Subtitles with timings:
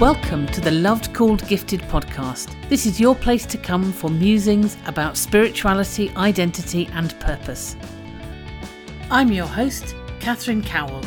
[0.00, 2.54] Welcome to the Loved Called Gifted podcast.
[2.68, 7.74] This is your place to come for musings about spirituality, identity, and purpose.
[9.10, 11.02] I'm your host, Catherine Cowell.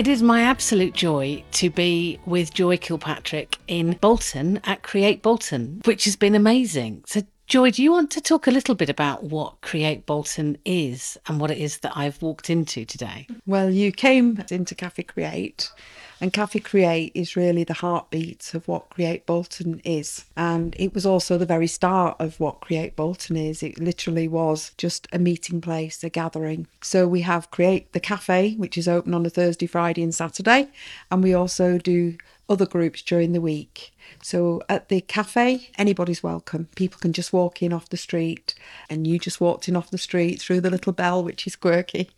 [0.00, 5.82] It is my absolute joy to be with Joy Kilpatrick in Bolton at Create Bolton,
[5.84, 7.04] which has been amazing.
[7.06, 11.18] So, Joy, do you want to talk a little bit about what Create Bolton is
[11.26, 13.26] and what it is that I've walked into today?
[13.44, 15.70] Well, you came into Cafe Create
[16.20, 20.24] and Cafe Create is really the heartbeat of what Create Bolton is.
[20.36, 23.62] And it was also the very start of what Create Bolton is.
[23.62, 26.66] It literally was just a meeting place, a gathering.
[26.82, 30.68] So we have Create the Cafe, which is open on a Thursday, Friday, and Saturday.
[31.10, 32.18] And we also do
[32.50, 33.92] other groups during the week.
[34.22, 36.68] So at the cafe, anybody's welcome.
[36.76, 38.54] People can just walk in off the street,
[38.88, 42.10] and you just walked in off the street through the little bell, which is quirky.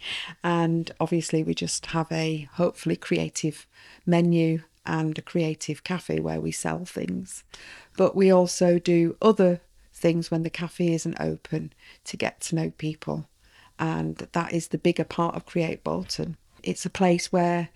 [0.43, 3.67] And obviously, we just have a hopefully creative
[4.05, 7.45] menu and a creative cafe where we sell things.
[7.97, 9.61] But we also do other
[9.95, 11.73] things when the cafe isn't open
[12.05, 13.29] to get to know people.
[13.79, 16.37] And that is the bigger part of Create Bolton.
[16.65, 17.69] It's a place where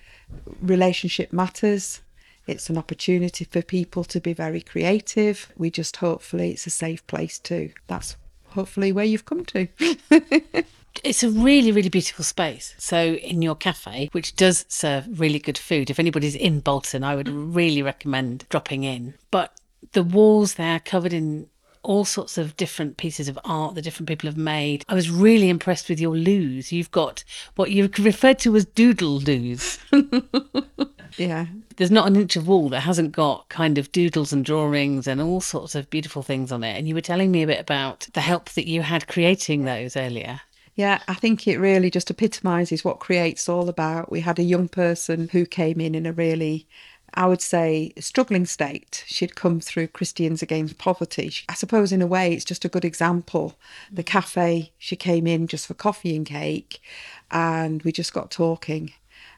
[0.61, 2.01] relationship matters
[2.47, 5.53] it's an opportunity for people to be very creative.
[5.57, 7.73] We just hopefully it's a safe place too.
[7.87, 8.17] That's
[8.51, 9.69] hopefully where you've come to.
[11.05, 12.75] it's a really, really beautiful space.
[12.79, 17.17] So, in your cafe, which does serve really good food, if anybody's in Bolton, I
[17.17, 19.15] would really recommend dropping in.
[19.31, 19.53] But
[19.93, 21.49] the walls there are covered in
[21.83, 24.85] all sorts of different pieces of art that different people have made.
[24.89, 26.73] I was really impressed with your loos.
[26.73, 27.23] You've got
[27.55, 29.79] what you referred to as doodle loos.
[31.17, 31.47] yeah.
[31.77, 35.21] There's not an inch of wall that hasn't got kind of doodles and drawings and
[35.21, 36.77] all sorts of beautiful things on it.
[36.77, 39.97] And you were telling me a bit about the help that you had creating those
[39.97, 40.41] earlier.
[40.75, 44.11] Yeah, I think it really just epitomises what Create's all about.
[44.11, 46.67] We had a young person who came in in a really
[47.15, 49.03] I would say, struggling state.
[49.07, 51.33] She'd come through Christians Against Poverty.
[51.49, 53.55] I suppose, in a way, it's just a good example.
[53.91, 56.83] The cafe, she came in just for coffee and cake,
[57.31, 58.93] and we just got talking.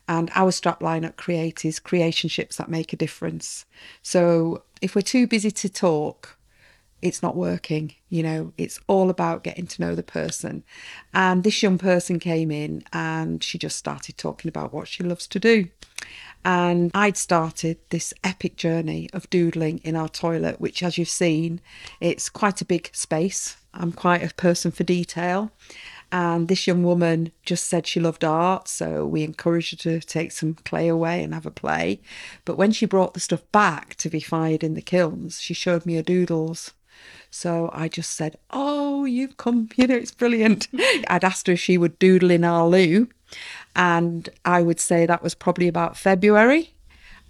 [0.09, 3.67] And our strapline at Create is creationships that make a difference.
[4.03, 6.39] So if we're too busy to talk,
[7.01, 7.95] it's not working.
[8.09, 10.65] You know, it's all about getting to know the person.
[11.15, 15.27] And this young person came in and she just started talking about what she loves
[15.29, 15.69] to do.
[16.45, 21.61] And I'd started this epic journey of doodling in our toilet, which, as you've seen,
[22.01, 23.57] it's quite a big space.
[23.79, 25.51] I'm quite a person for detail.
[26.11, 30.33] And this young woman just said she loved art, so we encouraged her to take
[30.33, 32.01] some clay away and have a play.
[32.47, 35.85] But when she brought the stuff back to be fired in the kilns, she showed
[35.85, 36.73] me her doodles.
[37.31, 40.69] So I just said, Oh, you've come, you know, it's brilliant.
[41.09, 43.09] I'd asked her if she would doodle in our loo.
[43.77, 46.73] And I would say that was probably about February.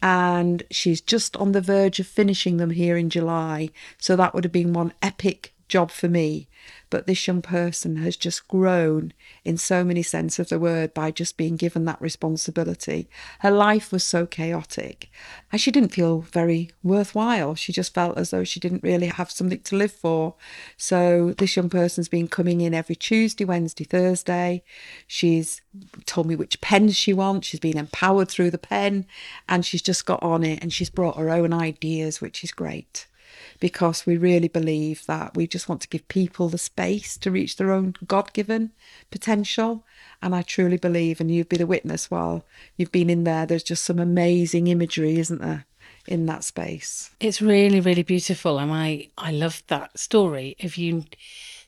[0.01, 3.71] And she's just on the verge of finishing them here in July.
[3.99, 6.49] So that would have been one epic job for me.
[6.91, 9.12] But this young person has just grown
[9.45, 13.09] in so many sense of the word by just being given that responsibility.
[13.41, 15.11] Her life was so chaotic
[15.53, 17.55] and she didn't feel very worthwhile.
[17.55, 20.34] She just felt as though she didn't really have something to live for.
[20.79, 24.65] So this young person's been coming in every Tuesday, Wednesday, Thursday.
[25.06, 25.61] She's
[26.06, 27.49] told me which pens she wants.
[27.49, 29.06] She's been empowered through the pen
[29.49, 33.06] and she's just got on it and she's brought her own ideas, which is great
[33.61, 37.57] because we really believe that we just want to give people the space to reach
[37.57, 38.73] their own God given
[39.11, 39.85] potential.
[40.23, 42.45] And I truly believe, and you'd be the witness while
[42.77, 45.67] you've been in there, there's just some amazing imagery, isn't there?
[46.07, 47.11] in that space.
[47.21, 48.59] It's really, really beautiful.
[48.59, 51.05] And I, I love that story of you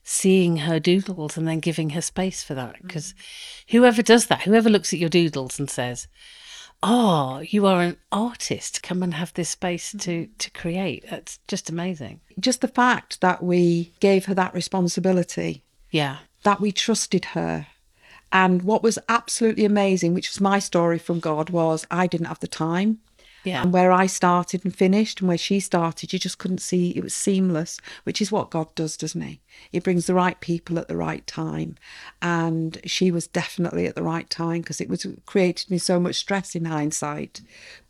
[0.02, 2.82] seeing her doodles and then giving her space for that.
[2.82, 3.76] Because mm-hmm.
[3.76, 6.08] whoever does that, whoever looks at your doodles and says,
[6.82, 8.82] oh, you are an artist.
[8.82, 11.04] Come and have this space to to create.
[11.10, 12.20] That's just amazing.
[12.38, 15.62] Just the fact that we gave her that responsibility.
[15.90, 16.18] Yeah.
[16.42, 17.66] That we trusted her.
[18.32, 22.38] And what was absolutely amazing, which was my story from God, was I didn't have
[22.38, 23.00] the time.
[23.44, 23.62] Yeah.
[23.62, 27.02] And where I started and finished and where she started, you just couldn't see it
[27.02, 29.40] was seamless, which is what God does, doesn't he?
[29.72, 31.76] He brings the right people at the right time.
[32.20, 36.16] And she was definitely at the right time because it was created me so much
[36.16, 37.40] stress in hindsight.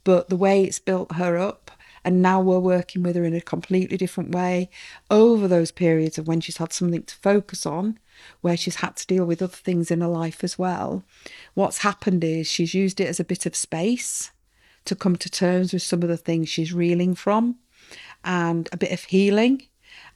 [0.05, 1.73] But the way it's built her up
[2.05, 4.71] And now we're working with her in a completely different way
[5.11, 7.99] over those periods of when she's had something to focus on,
[8.41, 11.05] where she's had to deal with other things in her life as well.
[11.55, 14.31] What's happened is she's used it as a bit of space
[14.91, 17.57] to come to terms with some of the things she's reeling from
[18.23, 19.63] and a bit of healing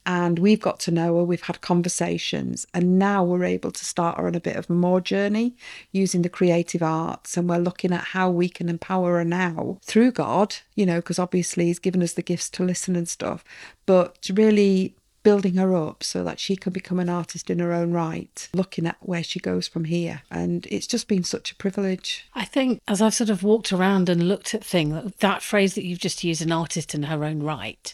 [0.06, 4.19] and we've got to know her, we've had conversations, and now we're able to start
[4.19, 5.56] her on a bit of a more journey
[5.93, 7.37] using the creative arts.
[7.37, 11.19] And we're looking at how we can empower her now through God, you know, because
[11.19, 13.44] obviously He's given us the gifts to listen and stuff,
[13.87, 14.94] but to really
[15.25, 18.87] building her up so that she can become an artist in her own right, looking
[18.87, 20.23] at where she goes from here.
[20.31, 22.26] And it's just been such a privilege.
[22.35, 25.85] I think as I've sort of walked around and looked at things, that phrase that
[25.85, 27.93] you've just used, an artist in her own right,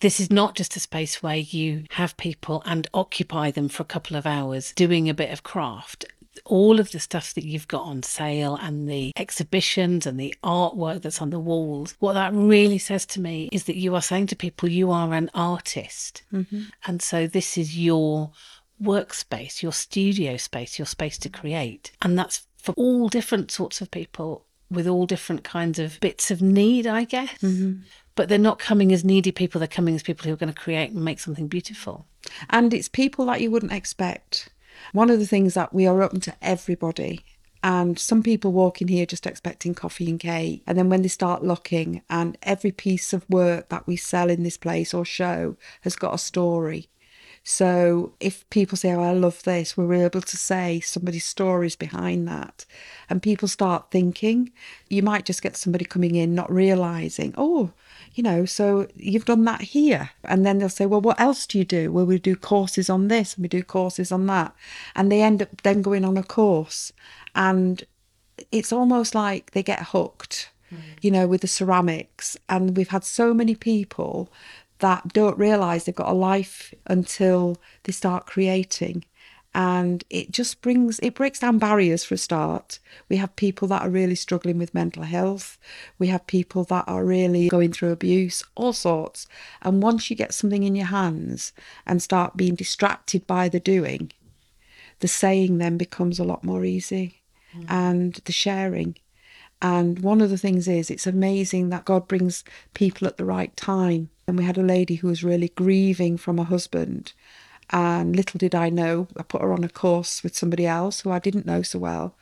[0.00, 3.86] this is not just a space where you have people and occupy them for a
[3.86, 6.04] couple of hours doing a bit of craft
[6.44, 11.02] all of the stuff that you've got on sale and the exhibitions and the artwork
[11.02, 14.26] that's on the walls, what that really says to me is that you are saying
[14.28, 16.22] to people, you are an artist.
[16.32, 16.62] Mm-hmm.
[16.86, 18.32] And so this is your
[18.82, 21.92] workspace, your studio space, your space to create.
[22.00, 26.40] And that's for all different sorts of people with all different kinds of bits of
[26.40, 27.38] need, I guess.
[27.38, 27.82] Mm-hmm
[28.14, 30.60] but they're not coming as needy people, they're coming as people who are going to
[30.60, 32.06] create and make something beautiful.
[32.50, 34.50] And it's people that you wouldn't expect.
[34.92, 37.24] One of the things that we are open to everybody.
[37.64, 40.62] And some people walk in here just expecting coffee and cake.
[40.66, 44.42] And then when they start looking, and every piece of work that we sell in
[44.42, 46.88] this place or show has got a story.
[47.44, 52.28] So if people say, Oh, I love this, we're able to say somebody's stories behind
[52.28, 52.66] that.
[53.08, 54.52] And people start thinking,
[54.88, 57.72] you might just get somebody coming in not realizing, Oh,
[58.14, 60.10] you know, so you've done that here.
[60.24, 61.90] And then they'll say, well, what else do you do?
[61.90, 64.54] Well, we do courses on this and we do courses on that.
[64.94, 66.92] And they end up then going on a course.
[67.34, 67.84] And
[68.50, 70.78] it's almost like they get hooked, mm.
[71.00, 72.36] you know, with the ceramics.
[72.48, 74.30] And we've had so many people
[74.80, 79.04] that don't realize they've got a life until they start creating
[79.54, 82.78] and it just brings it breaks down barriers for a start.
[83.08, 85.58] We have people that are really struggling with mental health.
[85.98, 89.26] We have people that are really going through abuse all sorts.
[89.60, 91.52] And once you get something in your hands
[91.86, 94.12] and start being distracted by the doing
[95.02, 97.20] the saying then becomes a lot more easy
[97.54, 97.66] mm.
[97.68, 98.96] and the sharing.
[99.60, 103.54] And one of the things is it's amazing that god brings people at the right
[103.56, 104.08] time.
[104.26, 107.12] And we had a lady who was really grieving from a husband
[107.72, 111.10] and little did I know, I put her on a course with somebody else who
[111.10, 112.14] I didn't know so well.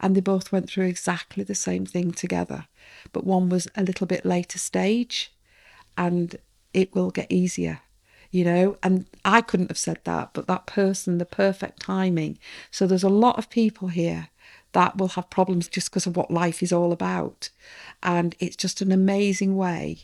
[0.00, 2.66] And they both went through exactly the same thing together.
[3.12, 5.32] But one was a little bit later stage
[5.96, 6.36] and
[6.74, 7.80] it will get easier,
[8.30, 8.76] you know.
[8.82, 12.38] And I couldn't have said that, but that person, the perfect timing.
[12.70, 14.28] So there's a lot of people here
[14.72, 17.48] that will have problems just because of what life is all about.
[18.02, 20.00] And it's just an amazing way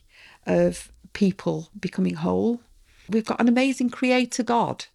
[0.47, 2.61] of people becoming whole.
[3.09, 4.87] We've got an amazing creator God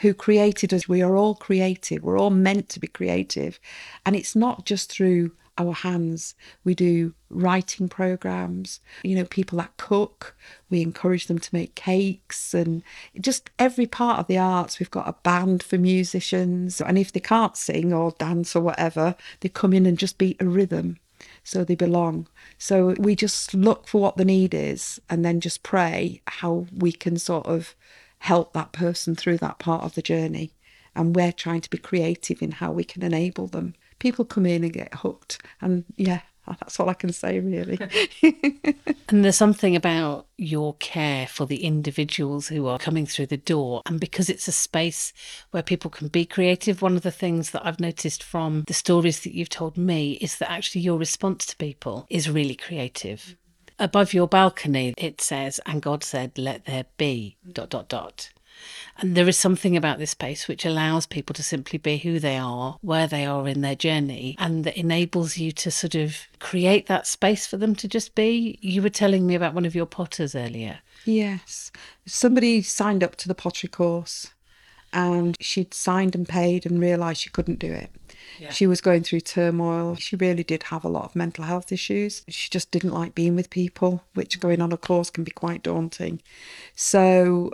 [0.00, 0.88] who created us.
[0.88, 2.02] We are all creative.
[2.02, 3.60] We're all meant to be creative.
[4.04, 6.34] And it's not just through our hands.
[6.64, 10.34] We do writing programs, you know, people that cook,
[10.70, 12.82] we encourage them to make cakes and
[13.20, 14.80] just every part of the arts.
[14.80, 16.80] We've got a band for musicians.
[16.80, 20.40] And if they can't sing or dance or whatever, they come in and just beat
[20.40, 20.98] a rhythm.
[21.44, 22.26] So they belong.
[22.56, 26.92] So we just look for what the need is and then just pray how we
[26.92, 27.74] can sort of
[28.20, 30.52] help that person through that part of the journey.
[30.94, 33.74] And we're trying to be creative in how we can enable them.
[33.98, 35.40] People come in and get hooked.
[35.60, 37.78] And yeah, that's all I can say, really.
[39.08, 43.82] and there's something about your care for the individuals who are coming through the door.
[43.86, 45.12] And because it's a space
[45.52, 49.20] where people can be creative, one of the things that I've noticed from the stories
[49.20, 53.36] that you've told me is that actually your response to people is really creative
[53.80, 58.30] above your balcony, it says, and God said, let there be, dot, dot, dot.
[58.98, 62.36] And there is something about this space which allows people to simply be who they
[62.36, 66.86] are, where they are in their journey, and that enables you to sort of create
[66.86, 68.58] that space for them to just be.
[68.60, 70.80] You were telling me about one of your potters earlier.
[71.06, 71.72] Yes.
[72.06, 74.32] Somebody signed up to the pottery course
[74.92, 77.90] and she'd signed and paid and realised she couldn't do it.
[78.38, 78.50] Yeah.
[78.50, 79.96] She was going through turmoil.
[79.96, 82.22] She really did have a lot of mental health issues.
[82.28, 85.62] She just didn't like being with people, which going on a course can be quite
[85.62, 86.22] daunting.
[86.74, 87.52] So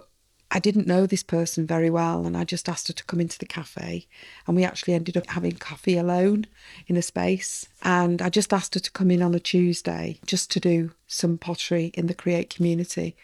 [0.50, 3.38] I didn't know this person very well, and I just asked her to come into
[3.38, 4.06] the cafe.
[4.46, 6.46] And we actually ended up having coffee alone
[6.86, 7.66] in a space.
[7.82, 11.36] And I just asked her to come in on a Tuesday just to do some
[11.36, 13.16] pottery in the Create community.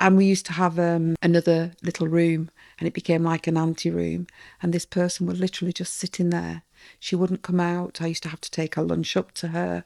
[0.00, 3.90] And we used to have um, another little room, and it became like an ante
[3.90, 4.26] room.
[4.60, 6.62] And this person would literally just sit in there
[6.98, 8.00] she wouldn't come out.
[8.00, 9.84] I used to have to take her lunch up to her.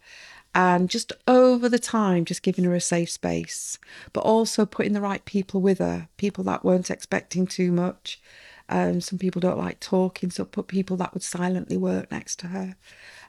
[0.57, 3.77] and just over the time, just giving her a safe space,
[4.13, 8.21] but also putting the right people with her, people that weren't expecting too much.
[8.69, 12.49] Um, some people don't like talking, so put people that would silently work next to
[12.49, 12.77] her.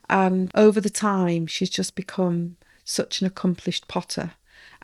[0.08, 4.34] And over the time, she's just become such an accomplished potter.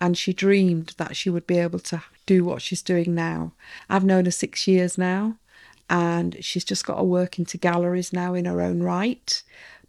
[0.01, 3.53] And she dreamed that she would be able to do what she's doing now.
[3.89, 5.37] I've known her six years now,
[5.89, 9.41] and she's just got to work into galleries now in her own right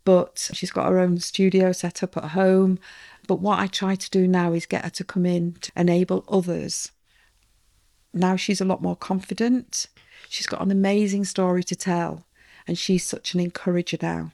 [0.05, 2.79] but she's got her own studio set up at home.
[3.27, 6.25] But what I try to do now is get her to come in to enable
[6.29, 6.91] others.
[8.13, 9.87] Now she's a lot more confident.
[10.29, 12.27] She's got an amazing story to tell,
[12.67, 14.33] and she's such an encourager now.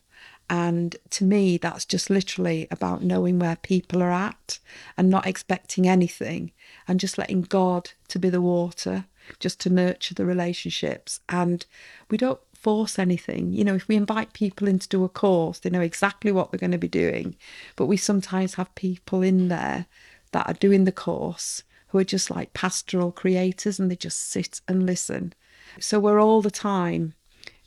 [0.51, 4.59] And to me, that's just literally about knowing where people are at
[4.97, 6.53] and not expecting anything
[6.87, 9.05] and just letting God to be the water,
[9.39, 11.21] just to nurture the relationships.
[11.29, 11.67] And
[12.11, 13.53] we don't force anything.
[13.53, 16.51] You know, if we invite people in to do a course, they know exactly what
[16.51, 17.37] they're going to be doing.
[17.77, 19.87] But we sometimes have people in there
[20.33, 24.61] that are doing the course who are just like pastoral creators and they just sit
[24.67, 25.35] and listen.
[25.81, 27.15] So we're all the time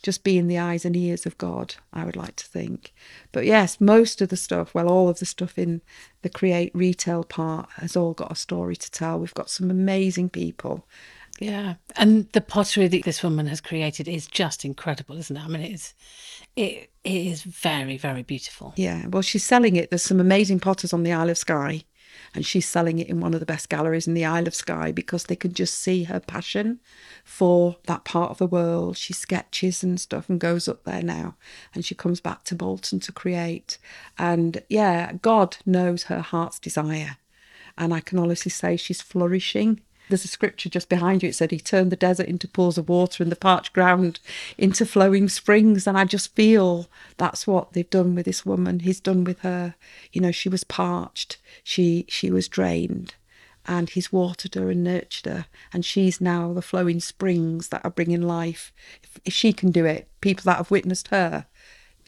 [0.02, 2.94] just being the eyes and ears of God, I would like to think.
[3.32, 5.82] But yes, most of the stuff, well, all of the stuff in
[6.22, 9.20] the create retail part has all got a story to tell.
[9.20, 10.86] We've got some amazing people
[11.42, 15.44] yeah, and the pottery that this woman has created is just incredible, isn't it?
[15.44, 15.96] I mean, it's
[16.56, 18.74] it, it is very very beautiful.
[18.76, 19.90] Yeah, well, she's selling it.
[19.90, 21.84] There's some amazing potters on the Isle of Skye,
[22.34, 24.92] and she's selling it in one of the best galleries in the Isle of Skye
[24.92, 26.80] because they can just see her passion
[27.24, 28.98] for that part of the world.
[28.98, 31.36] She sketches and stuff and goes up there now,
[31.74, 33.78] and she comes back to Bolton to create.
[34.18, 37.18] And yeah, God knows her heart's desire,
[37.78, 41.30] and I can honestly say she's flourishing there's a scripture just behind you.
[41.30, 44.20] It said he turned the desert into pools of water and the parched ground
[44.58, 45.88] into flowing springs.
[45.88, 46.88] And I just feel
[47.18, 48.82] that's what they've done with this woman.
[48.82, 49.76] He's done with her.
[50.12, 53.16] You know, she was parched, she she was drained,
[53.66, 55.46] and he's watered her and nurtured her.
[55.74, 58.72] And she's now the flowing springs that are bringing life.
[59.04, 61.46] If, if she can do it, people that have witnessed her,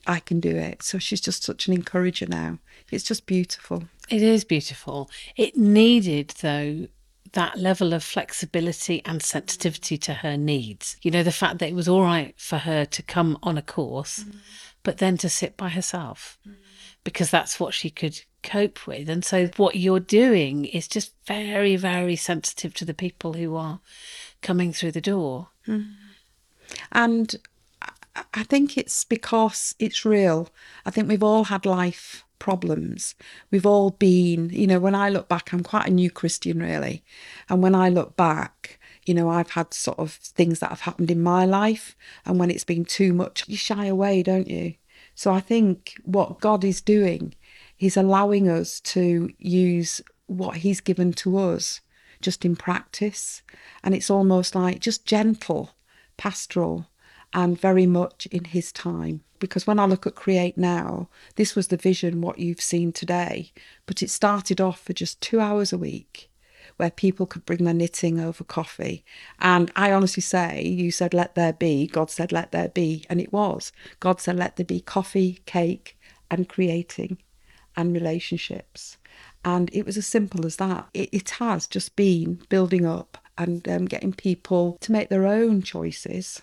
[0.06, 0.84] I can do it.
[0.84, 2.60] So she's just such an encourager now.
[2.92, 3.86] It's just beautiful.
[4.10, 5.10] It is beautiful.
[5.38, 6.88] It needed, though,
[7.34, 10.98] that level of flexibility and sensitivity to her needs.
[11.02, 13.62] You know, the fact that it was all right for her to come on a
[13.62, 14.38] course, mm.
[14.84, 16.56] but then to sit by herself mm.
[17.04, 19.10] because that's what she could cope with.
[19.10, 23.80] And so, what you're doing is just very, very sensitive to the people who are
[24.42, 25.50] coming through the door.
[25.68, 25.94] Mm.
[26.92, 27.36] And
[28.34, 30.50] I think it's because it's real.
[30.86, 33.16] I think we've all had life problems.
[33.52, 37.02] We've all been, you know, when I look back, I'm quite a new Christian, really.
[37.48, 41.10] And when I look back, you know, I've had sort of things that have happened
[41.10, 41.96] in my life.
[42.26, 44.74] And when it's been too much, you shy away, don't you?
[45.16, 47.34] So I think what God is doing,
[47.78, 51.80] He's allowing us to use what He's given to us
[52.22, 53.42] just in practice.
[53.86, 55.76] And it's almost like just gentle,
[56.18, 56.88] pastoral,
[57.34, 61.68] and very much in His time because when I look at Create Now, this was
[61.68, 63.52] the vision, what you've seen today.
[63.86, 66.32] But it started off for just two hours a week
[66.78, 69.04] where people could bring their knitting over coffee.
[69.40, 71.88] And I honestly say, you said, let there be.
[71.88, 73.04] God said, let there be.
[73.10, 73.74] And it was.
[74.00, 76.00] God said, let there be coffee, cake,
[76.32, 77.18] and creating
[77.76, 78.96] and relationships.
[79.44, 80.88] And it was as simple as that.
[80.94, 85.64] It, it has just been building up and um, getting people to make their own
[85.64, 86.42] choices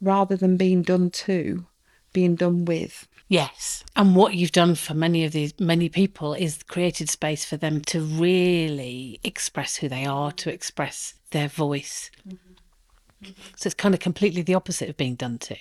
[0.00, 1.66] rather than being done to
[2.12, 3.06] being done with.
[3.28, 3.84] Yes.
[3.94, 7.82] And what you've done for many of these many people is created space for them
[7.82, 12.10] to really express who they are, to express their voice.
[12.26, 13.32] Mm-hmm.
[13.56, 15.56] So it's kind of completely the opposite of being done to.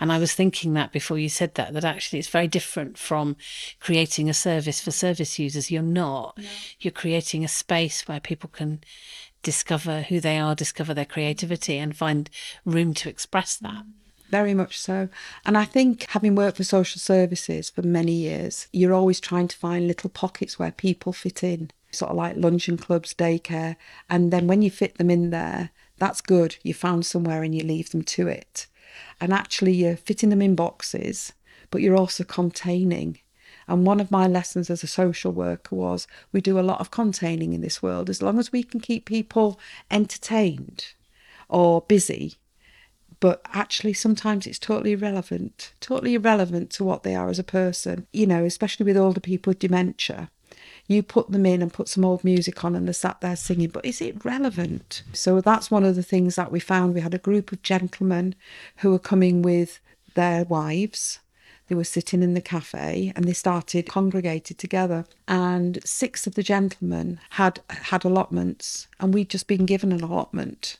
[0.00, 3.36] And I was thinking that before you said that, that actually it's very different from
[3.78, 5.70] creating a service for service users.
[5.70, 6.36] You're not.
[6.36, 6.44] No.
[6.80, 8.80] You're creating a space where people can
[9.46, 12.28] discover who they are, discover their creativity, and find
[12.64, 13.84] room to express that.
[14.28, 15.08] Very much so.
[15.44, 19.56] And I think having worked for social services for many years, you're always trying to
[19.56, 23.76] find little pockets where people fit in, sort of like luncheon clubs, daycare.
[24.10, 26.56] And then when you fit them in there, that's good.
[26.64, 28.66] You found somewhere and you leave them to it.
[29.20, 31.32] And actually, you're fitting them in boxes,
[31.70, 33.20] but you're also containing.
[33.68, 36.90] And one of my lessons as a social worker was we do a lot of
[36.90, 38.08] containing in this world.
[38.08, 39.58] As long as we can keep people
[39.90, 40.92] entertained
[41.48, 42.34] or busy,
[43.18, 48.06] but actually sometimes it's totally irrelevant, totally irrelevant to what they are as a person.
[48.12, 50.30] You know, especially with older people with dementia.
[50.88, 53.70] You put them in and put some old music on and they're sat there singing,
[53.70, 55.02] but is it relevant?
[55.12, 56.94] So that's one of the things that we found.
[56.94, 58.36] We had a group of gentlemen
[58.76, 59.80] who were coming with
[60.14, 61.18] their wives.
[61.68, 65.04] They were sitting in the cafe and they started congregated together.
[65.26, 70.78] And six of the gentlemen had had allotments, and we'd just been given an allotment.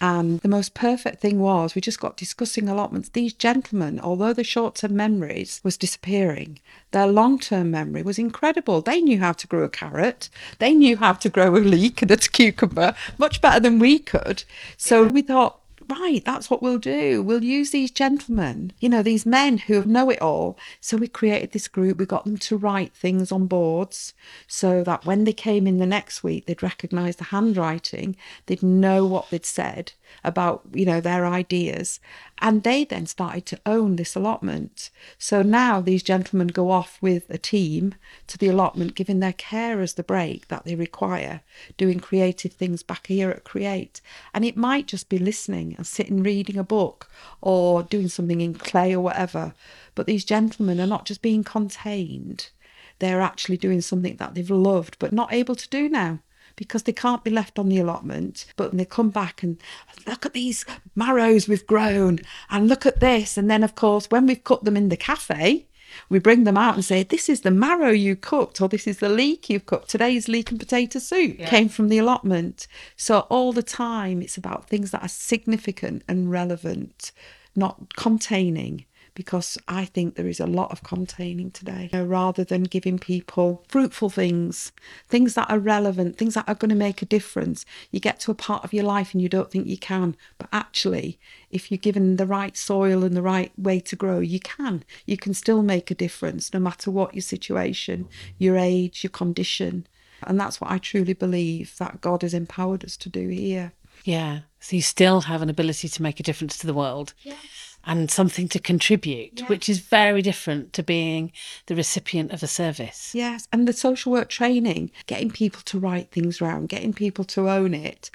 [0.00, 3.08] And the most perfect thing was we just got discussing allotments.
[3.08, 6.58] These gentlemen, although the short term memories was disappearing,
[6.90, 8.82] their long term memory was incredible.
[8.82, 12.10] They knew how to grow a carrot, they knew how to grow a leek and
[12.10, 14.44] a cucumber much better than we could.
[14.76, 17.22] So we thought, right, that's what we'll do.
[17.22, 20.58] We'll use these gentlemen, you know, these men who know it all.
[20.80, 21.98] So we created this group.
[21.98, 24.14] We got them to write things on boards
[24.46, 28.16] so that when they came in the next week, they'd recognize the handwriting,
[28.46, 29.92] they'd know what they'd said
[30.24, 32.00] about, you know, their ideas.
[32.38, 34.90] And they then started to own this allotment.
[35.18, 37.94] So now these gentlemen go off with a team
[38.26, 41.40] to the allotment, giving their carers the break that they require,
[41.76, 44.00] doing creative things back here at Create.
[44.34, 47.08] And it might just be listening and sitting reading a book
[47.40, 49.54] or doing something in clay or whatever.
[49.94, 52.50] But these gentlemen are not just being contained,
[52.98, 56.20] they're actually doing something that they've loved but not able to do now
[56.56, 58.46] because they can't be left on the allotment.
[58.56, 59.58] But when they come back and
[60.06, 62.20] look at these marrows we've grown
[62.50, 63.36] and look at this.
[63.36, 65.66] And then, of course, when we've cut them in the cafe,
[66.08, 68.98] we bring them out and say, This is the marrow you cooked, or this is
[68.98, 69.88] the leek you've cooked.
[69.88, 71.48] Today's leek and potato soup yeah.
[71.48, 72.66] came from the allotment.
[72.96, 77.12] So, all the time, it's about things that are significant and relevant,
[77.54, 78.84] not containing
[79.16, 82.98] because I think there is a lot of containing today you know, rather than giving
[82.98, 84.70] people fruitful things,
[85.08, 87.64] things that are relevant, things that are going to make a difference.
[87.90, 90.48] You get to a part of your life and you don't think you can, but
[90.52, 91.18] actually,
[91.50, 94.84] if you're given the right soil and the right way to grow, you can.
[95.06, 98.08] You can still make a difference no matter what your situation,
[98.38, 99.86] your age, your condition.
[100.22, 103.72] And that's what I truly believe that God has empowered us to do here.
[104.04, 104.40] Yeah.
[104.60, 107.14] So you still have an ability to make a difference to the world.
[107.22, 109.48] Yes and something to contribute, yes.
[109.48, 111.30] which is very different to being
[111.66, 113.14] the recipient of a service.
[113.14, 117.48] Yes, and the social work training, getting people to write things around, getting people to
[117.48, 118.10] own it.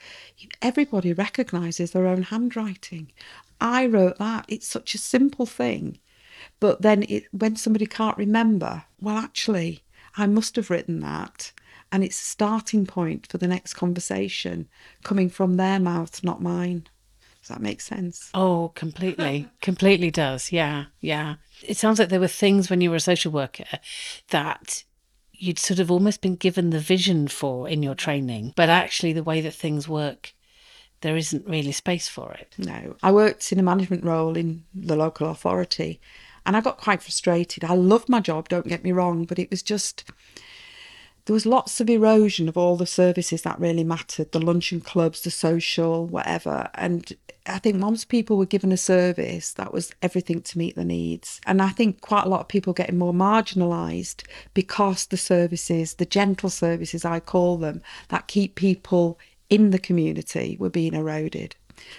[0.61, 3.11] Everybody recognises their own handwriting.
[3.61, 4.45] I wrote that.
[4.49, 5.99] It's such a simple thing.
[6.59, 9.83] But then it, when somebody can't remember, well, actually,
[10.17, 11.53] I must have written that.
[11.91, 14.67] And it's a starting point for the next conversation
[15.03, 16.87] coming from their mouth, not mine.
[17.41, 18.29] Does that make sense?
[18.33, 19.49] Oh, completely.
[19.61, 20.51] completely does.
[20.51, 20.85] Yeah.
[20.99, 21.35] Yeah.
[21.63, 23.65] It sounds like there were things when you were a social worker
[24.29, 24.83] that
[25.33, 29.23] you'd sort of almost been given the vision for in your training, but actually the
[29.23, 30.33] way that things work
[31.01, 32.53] there isn't really space for it.
[32.59, 32.95] No.
[33.01, 35.99] I worked in a management role in the local authority
[36.45, 37.63] and I got quite frustrated.
[37.63, 40.03] I loved my job, don't get me wrong, but it was just
[41.25, 45.21] there was lots of erosion of all the services that really mattered the luncheon clubs,
[45.21, 46.69] the social, whatever.
[46.73, 47.13] And
[47.45, 51.39] I think once people were given a service that was everything to meet the needs.
[51.45, 56.05] And I think quite a lot of people getting more marginalised because the services, the
[56.05, 61.55] gentle services, I call them, that keep people in the community were being eroded.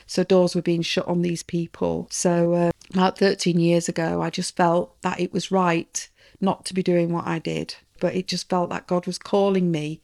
[0.07, 2.07] So doors were being shut on these people.
[2.11, 6.09] So uh, about 13 years ago, I just felt that it was right
[6.41, 9.71] not to be doing what I did but it just felt like God was calling
[9.71, 10.03] me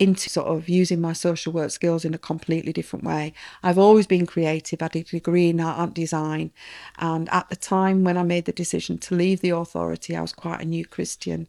[0.00, 3.32] into sort of using my social work skills in a completely different way.
[3.62, 4.82] I've always been creative.
[4.82, 6.50] I did a degree in art and design.
[6.98, 10.32] And at the time when I made the decision to leave the authority, I was
[10.32, 11.46] quite a new Christian.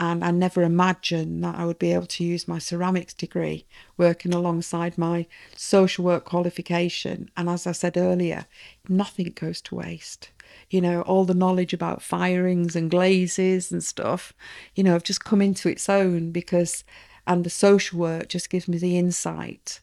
[0.00, 3.66] And I never imagined that I would be able to use my ceramics degree
[3.98, 7.30] working alongside my social work qualification.
[7.36, 8.46] And as I said earlier,
[8.88, 10.30] nothing goes to waste
[10.68, 14.32] you know, all the knowledge about firings and glazes and stuff,
[14.74, 16.84] you know, have just come into its own because,
[17.26, 19.80] and the social work just gives me the insight,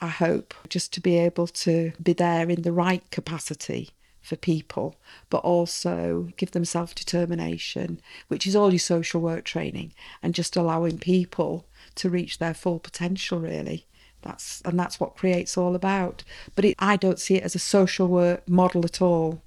[0.00, 3.90] I hope, just to be able to be there in the right capacity
[4.22, 4.96] for people,
[5.28, 10.56] but also give them self determination, which is all your social work training, and just
[10.56, 13.86] allowing people to reach their full potential, really.
[14.22, 16.22] That's and that's what creates all about.
[16.54, 19.42] But it, I don't see it as a social work model at all.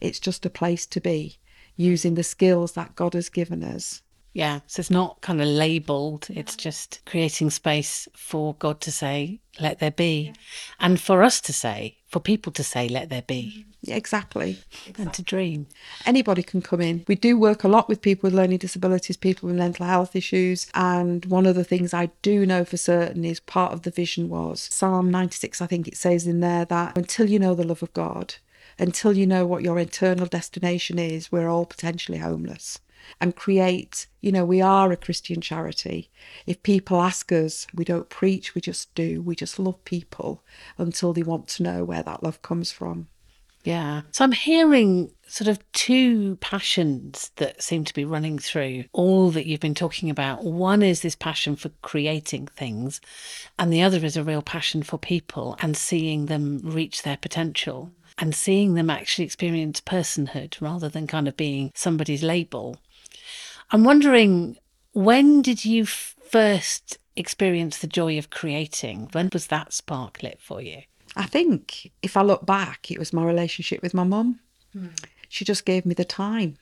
[0.00, 1.38] It's just a place to be
[1.76, 4.02] using the skills that God has given us.
[4.38, 9.40] Yeah, so it's not kind of labeled, it's just creating space for God to say,
[9.58, 10.32] let there be,
[10.78, 13.52] and for us to say, for people to say, let there be.
[13.52, 13.70] Mm-hmm.
[13.82, 14.58] Yeah, exactly.
[14.96, 15.66] And to dream.
[16.06, 17.04] Anybody can come in.
[17.08, 20.68] We do work a lot with people with learning disabilities, people with mental health issues.
[20.72, 24.28] And one of the things I do know for certain is part of the vision
[24.28, 27.82] was Psalm 96, I think it says in there that until you know the love
[27.82, 28.36] of God,
[28.78, 32.78] until you know what your eternal destination is, we're all potentially homeless.
[33.20, 36.10] And create, you know, we are a Christian charity.
[36.46, 39.22] If people ask us, we don't preach, we just do.
[39.22, 40.42] We just love people
[40.76, 43.08] until they want to know where that love comes from.
[43.64, 44.02] Yeah.
[44.12, 49.46] So I'm hearing sort of two passions that seem to be running through all that
[49.46, 50.44] you've been talking about.
[50.44, 53.00] One is this passion for creating things,
[53.58, 57.92] and the other is a real passion for people and seeing them reach their potential
[58.16, 62.76] and seeing them actually experience personhood rather than kind of being somebody's label.
[63.70, 64.56] I'm wondering
[64.92, 69.08] when did you first experience the joy of creating?
[69.12, 70.82] When was that spark lit for you?
[71.16, 74.40] I think if I look back, it was my relationship with my mum.
[74.76, 75.04] Mm.
[75.28, 76.58] She just gave me the time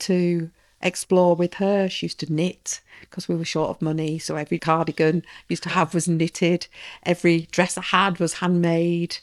[0.00, 0.50] to
[0.82, 1.88] explore with her.
[1.88, 4.18] She used to knit because we were short of money.
[4.18, 6.66] So every cardigan I used to have was knitted.
[7.04, 9.18] Every dress I had was handmade.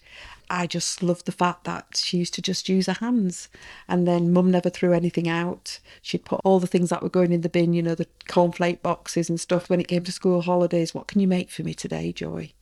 [0.49, 3.49] I just loved the fact that she used to just use her hands.
[3.87, 5.79] And then mum never threw anything out.
[6.01, 8.81] She'd put all the things that were going in the bin, you know, the cornflake
[8.81, 9.69] boxes and stuff.
[9.69, 12.53] When it came to school holidays, what can you make for me today, Joy?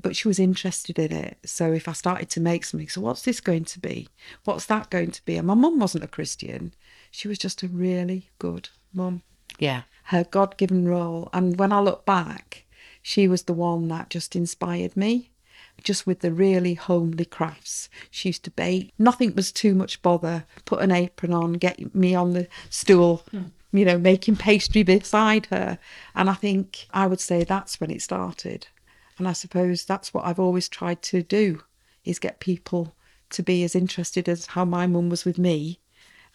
[0.00, 1.38] But she was interested in it.
[1.44, 4.08] So if I started to make something, so what's this going to be?
[4.44, 5.36] What's that going to be?
[5.36, 6.74] And my mum wasn't a Christian.
[7.10, 9.22] She was just a really good mum.
[9.58, 9.82] Yeah.
[10.04, 11.28] Her God given role.
[11.32, 12.64] And when I look back,
[13.02, 15.30] she was the one that just inspired me
[15.82, 17.88] just with the really homely crafts.
[18.10, 18.92] She used to bake.
[18.98, 20.44] Nothing was too much bother.
[20.64, 23.50] Put an apron on, get me on the stool, mm.
[23.72, 25.78] you know, making pastry beside her.
[26.14, 28.66] And I think I would say that's when it started.
[29.18, 31.62] And I suppose that's what I've always tried to do
[32.04, 32.94] is get people
[33.30, 35.80] to be as interested as how my mum was with me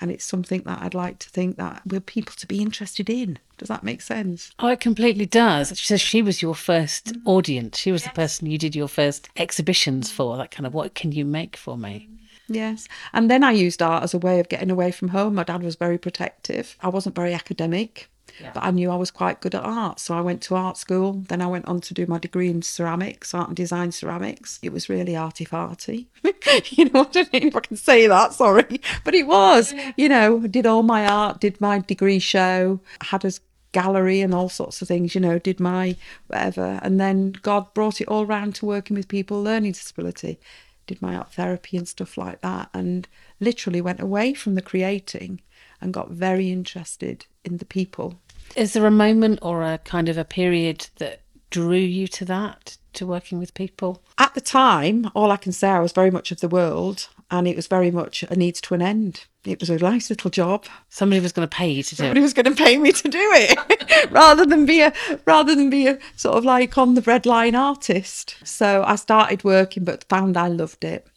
[0.01, 3.39] and it's something that I'd like to think that we're people to be interested in.
[3.57, 4.51] Does that make sense?
[4.59, 5.77] Oh, it completely does.
[5.77, 7.21] She says she was your first mm.
[7.25, 7.77] audience.
[7.77, 8.11] She was yes.
[8.11, 10.37] the person you did your first exhibitions for.
[10.37, 12.09] That kind of what can you make for me?
[12.47, 12.87] Yes.
[13.13, 15.35] And then I used art as a way of getting away from home.
[15.35, 16.77] My dad was very protective.
[16.81, 18.09] I wasn't very academic.
[18.39, 18.51] Yeah.
[18.53, 19.99] But I knew I was quite good at art.
[19.99, 21.23] So I went to art school.
[21.27, 24.59] Then I went on to do my degree in ceramics, art and design ceramics.
[24.61, 26.07] It was really arty farty.
[26.71, 28.81] you know, I don't know if I can say that, sorry.
[29.03, 33.31] But it was, you know, did all my art, did my degree show, had a
[33.71, 35.95] gallery and all sorts of things, you know, did my
[36.27, 36.79] whatever.
[36.81, 40.39] And then God brought it all round to working with people learning disability.
[40.87, 42.69] Did my art therapy and stuff like that.
[42.73, 43.07] And
[43.39, 45.41] literally went away from the creating
[45.81, 48.19] and got very interested in the people.
[48.55, 52.77] Is there a moment or a kind of a period that drew you to that,
[52.93, 54.03] to working with people?
[54.17, 57.47] At the time, all I can say, I was very much of the world and
[57.47, 59.25] it was very much a needs to an end.
[59.45, 60.65] It was a nice little job.
[60.89, 62.23] Somebody was going to pay you to do Somebody it.
[62.23, 64.93] was going to pay me to do it rather than be a
[65.25, 68.35] rather than be a sort of like on the breadline artist.
[68.43, 71.07] So I started working but found I loved it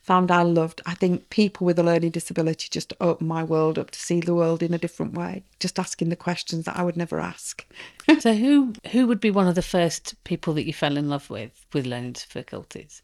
[0.00, 0.80] found I loved.
[0.86, 4.34] I think people with a learning disability just opened my world up to see the
[4.34, 7.66] world in a different way, just asking the questions that I would never ask.
[8.20, 11.30] so who who would be one of the first people that you fell in love
[11.30, 13.02] with with learning difficulties?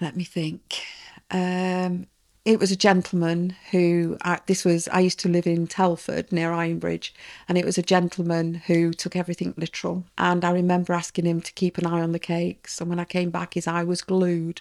[0.00, 0.82] Let me think.
[1.30, 2.06] Um,
[2.44, 6.50] it was a gentleman who I, this was I used to live in Telford near
[6.50, 7.10] Ironbridge
[7.48, 11.52] and it was a gentleman who took everything literal and I remember asking him to
[11.54, 14.60] keep an eye on the cakes and when I came back his eye was glued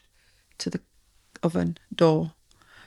[0.63, 0.81] to the
[1.41, 2.33] oven door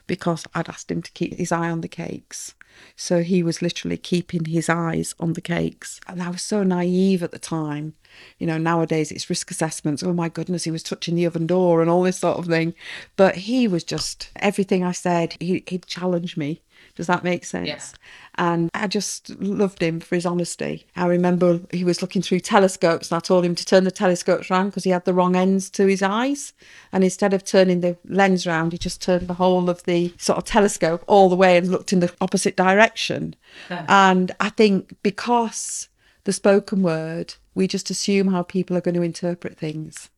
[0.07, 2.55] because I'd asked him to keep his eye on the cakes.
[2.95, 6.01] So he was literally keeping his eyes on the cakes.
[6.07, 7.95] And I was so naive at the time.
[8.39, 10.03] You know, nowadays it's risk assessments.
[10.03, 12.75] Oh my goodness, he was touching the oven door and all this sort of thing.
[13.17, 16.63] But he was just everything I said, he, he'd challenge me.
[16.97, 17.69] Does that make sense?
[17.69, 17.95] Yes.
[18.37, 20.87] And I just loved him for his honesty.
[20.97, 24.51] I remember he was looking through telescopes and I told him to turn the telescopes
[24.51, 26.55] around because he had the wrong ends to his eyes.
[26.93, 30.39] And instead of turning the lens round, he just turned the whole of the sort
[30.39, 33.37] of telescope all the way and looked in the opposite direction.
[33.69, 35.89] And I think because
[36.25, 40.11] the spoken word, we just assume how people are going to interpret things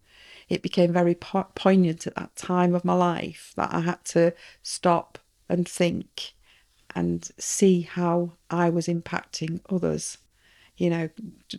[0.48, 4.32] it became very po- poignant at that time of my life that I had to
[4.62, 6.34] stop and think
[6.98, 10.18] and see how I was impacting others,
[10.76, 11.08] you know,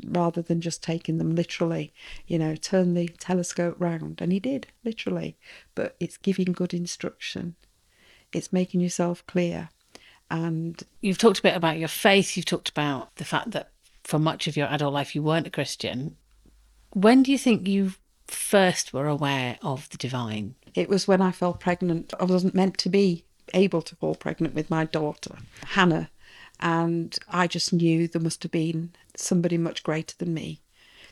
[0.05, 1.93] rather than just taking them literally,
[2.27, 4.19] you know, turn the telescope round.
[4.19, 5.37] And he did, literally.
[5.75, 7.55] But it's giving good instruction,
[8.33, 9.69] it's making yourself clear.
[10.29, 13.71] And you've talked a bit about your faith, you've talked about the fact that
[14.03, 16.17] for much of your adult life you weren't a Christian.
[16.91, 17.93] When do you think you
[18.27, 20.55] first were aware of the divine?
[20.75, 22.13] It was when I fell pregnant.
[22.19, 26.09] I wasn't meant to be able to fall pregnant with my daughter, Hannah.
[26.59, 30.61] And I just knew there must have been somebody much greater than me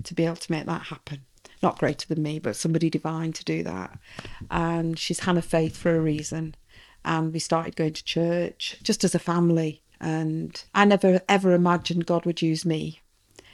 [0.03, 1.21] to be able to make that happen.
[1.63, 3.97] Not greater than me, but somebody divine to do that.
[4.51, 6.55] And she's Hannah Faith for a reason.
[7.03, 9.81] And we started going to church just as a family.
[9.99, 13.01] And I never ever imagined God would use me.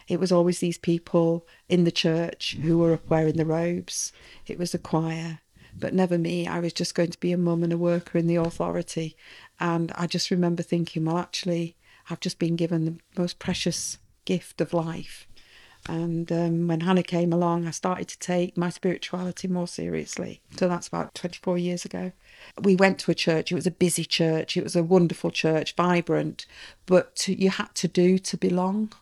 [0.07, 4.11] It was always these people in the church who were up wearing the robes.
[4.47, 5.39] It was the choir
[5.77, 6.47] but never me.
[6.47, 9.15] I was just going to be a mum and a worker in the authority.
[9.59, 11.75] And I just remember thinking, well, actually,
[12.09, 15.27] I've just been given the most precious gift of life.
[15.87, 20.41] And um, when Hannah came along, I started to take my spirituality more seriously.
[20.57, 22.13] So that's about 24 years ago.
[22.61, 23.51] We went to a church.
[23.51, 24.55] It was a busy church.
[24.55, 26.45] It was a wonderful church, vibrant,
[26.85, 28.93] but you had to do to belong.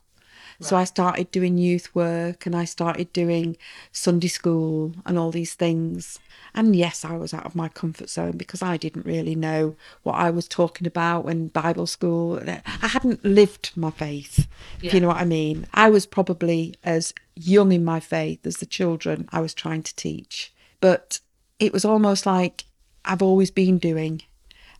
[0.62, 3.58] So I started doing youth work and I started doing
[3.92, 6.20] Sunday school and all these things.
[6.54, 10.16] And yes, I was out of my comfort zone because I didn't really know what
[10.16, 12.40] I was talking about when Bible school.
[12.48, 14.48] I hadn't lived my faith,
[14.82, 14.88] yeah.
[14.88, 15.68] if you know what I mean.
[15.74, 19.96] I was probably as young in my faith as the children I was trying to
[19.96, 20.54] teach.
[20.80, 21.20] But
[21.60, 22.66] it was almost like
[23.06, 24.22] I've always been doing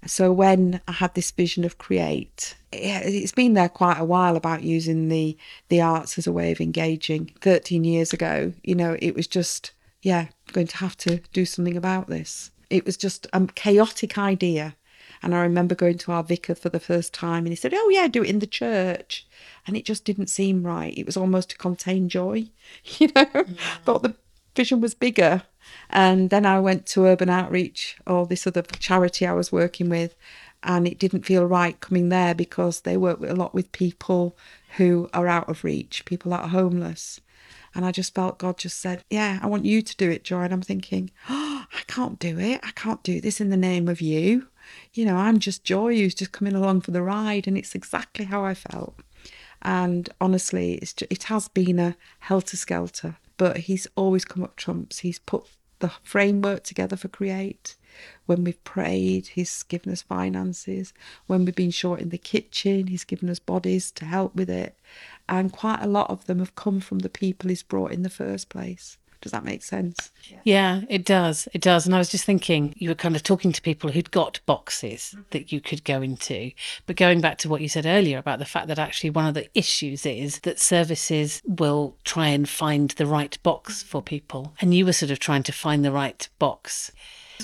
[0.06, 4.64] so when I had this vision of create, it's been there quite a while about
[4.64, 5.38] using the
[5.70, 7.32] the arts as a way of engaging.
[7.42, 11.78] Thirteen years ago, you know, it was just yeah, going to have to do something
[11.78, 12.52] about this.
[12.70, 14.76] It was just a chaotic idea.
[15.24, 17.90] And I remember going to our vicar for the first time and he said, Oh,
[17.90, 19.28] yeah, do it in the church.
[19.68, 20.98] And it just didn't seem right.
[20.98, 22.50] It was almost to contain joy.
[22.98, 23.58] You know, mm.
[23.84, 24.16] thought the
[24.56, 25.44] vision was bigger.
[25.90, 30.16] And then I went to Urban Outreach or this other charity I was working with,
[30.64, 34.38] and it didn't feel right coming there because they work a lot with people
[34.78, 37.20] who are out of reach, people that are homeless.
[37.74, 40.42] And I just felt God just said, Yeah, I want you to do it, Joy.
[40.42, 42.60] And I'm thinking, Oh, I can't do it.
[42.64, 44.48] I can't do this in the name of you.
[44.94, 47.48] You know, I'm just Joy who's just coming along for the ride.
[47.48, 48.96] And it's exactly how I felt.
[49.62, 55.00] And honestly, it's it has been a helter skelter but he's always come up trumps.
[55.00, 55.48] He's put
[55.80, 57.76] the framework together for Create.
[58.28, 60.94] When we've prayed, he's given us finances.
[61.26, 64.78] When we've been short in the kitchen, he's given us bodies to help with it.
[65.28, 68.12] And quite a lot of them have come from the people he's brought in the
[68.12, 69.00] first place.
[69.22, 70.12] Does that make sense?
[70.28, 70.40] Yeah.
[70.44, 71.48] yeah, it does.
[71.54, 71.86] It does.
[71.86, 75.14] And I was just thinking, you were kind of talking to people who'd got boxes
[75.14, 75.22] mm-hmm.
[75.30, 76.52] that you could go into.
[76.88, 79.36] But going back to what you said earlier about the fact that actually one of
[79.36, 84.54] the issues is that services will try and find the right box for people.
[84.60, 86.92] And you were sort of trying to find the right box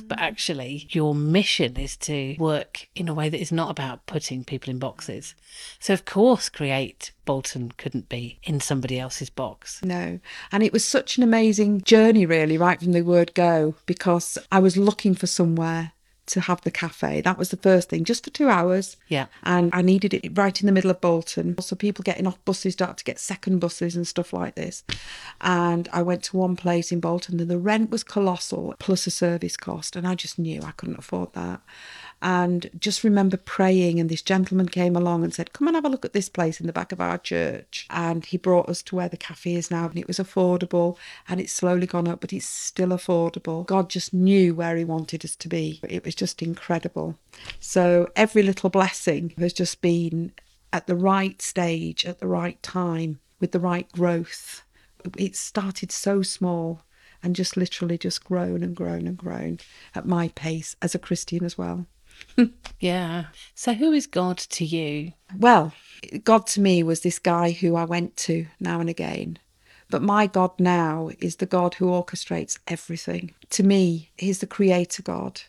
[0.02, 4.44] but actually your mission is to work in a way that is not about putting
[4.44, 5.36] people in boxes.
[5.80, 9.84] So, of course, Create Bolton couldn't be in somebody else's box.
[9.84, 10.20] No.
[10.52, 14.60] And it was such an amazing journey, really, right from the word go, because I
[14.60, 15.92] was looking for somewhere
[16.28, 17.22] to have the cafe.
[17.22, 18.98] That was the first thing, just for two hours.
[19.08, 19.28] Yeah.
[19.44, 21.60] And I needed it right in the middle of Bolton.
[21.60, 24.84] So people getting off buses start to get second buses and stuff like this.
[25.42, 29.12] And I went to one place in Bolton and the rent was colossal plus a
[29.12, 29.96] service cost.
[29.96, 31.62] And I just knew I couldn't afford that
[32.21, 33.99] and just remember praying.
[33.99, 36.60] And this gentleman came along and said come and have a look at this place
[36.60, 37.86] in the back of our church.
[37.89, 41.39] And he brought us to where the cafe is now and it was affordable and
[41.39, 43.65] it's slowly gone up but it's still affordable.
[43.65, 45.80] God just knew where he wanted us to be.
[45.88, 47.17] It was just incredible.
[47.60, 50.34] So every little blessing has just been
[50.73, 54.63] at the right stage at the right time with the right growth.
[55.17, 56.82] It started so small
[57.23, 59.60] and just literally just grown and grown and grown
[59.95, 61.86] at my pace as a Christian as well.
[62.80, 63.25] yeah.
[63.56, 65.13] So, who is God to you?
[65.38, 65.73] Well,
[66.23, 69.39] God to me was this guy who I went to now and again.
[69.89, 73.34] But my God now is the God who orchestrates everything.
[73.51, 75.41] To me, He's the creator God.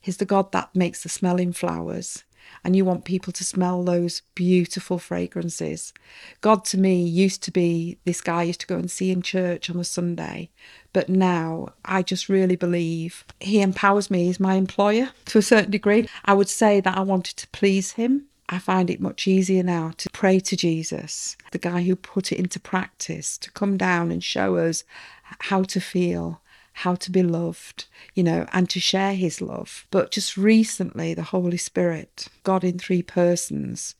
[0.00, 2.24] He's the God that makes the smelling flowers
[2.62, 5.92] and you want people to smell those beautiful fragrances.
[6.40, 9.22] God to me used to be this guy I used to go and see in
[9.22, 10.50] church on a Sunday,
[10.92, 15.70] but now I just really believe he empowers me He's my employer to a certain
[15.70, 16.08] degree.
[16.24, 18.26] I would say that I wanted to please him.
[18.48, 22.38] I find it much easier now to pray to Jesus, the guy who put it
[22.38, 24.84] into practice, to come down and show us
[25.22, 26.40] how to feel,
[26.78, 29.86] how to be loved, you know, and to share his love.
[29.90, 33.94] But just recently, the Holy Spirit, God in three persons,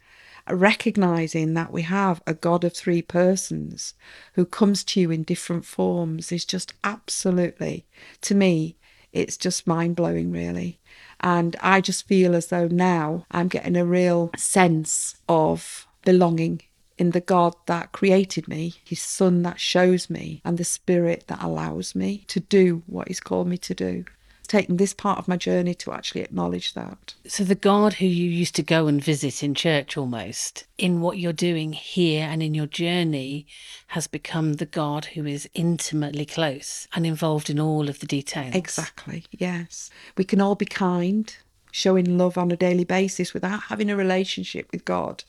[0.51, 3.95] recognizing that we have a God of three persons
[4.35, 7.87] who comes to you in different forms is just absolutely,
[8.23, 8.77] to me,
[9.13, 10.81] it's just mind blowing, really.
[11.21, 16.61] And I just feel as though now I'm getting a real sense of belonging
[16.99, 21.43] in the God that created me, His Son that shows me, and the Spirit that
[21.43, 24.05] allows me to do what He's called me to do.
[24.47, 27.15] Taking this part of my journey to actually acknowledge that.
[27.27, 31.19] So, the God who you used to go and visit in church almost, in what
[31.19, 33.47] you're doing here and in your journey,
[33.89, 38.55] has become the God who is intimately close and involved in all of the details.
[38.55, 39.89] Exactly, yes.
[40.19, 41.35] We can all be kind,
[41.73, 45.25] showing love on a daily basis without having a relationship with God.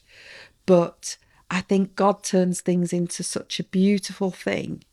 [0.66, 1.16] But
[1.50, 4.84] I think God turns things into such a beautiful thing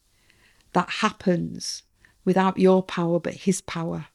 [0.73, 1.83] that happens
[2.25, 4.07] without your power but His power.